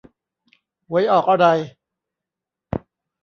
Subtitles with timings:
[0.87, 1.45] หวยออกอะไร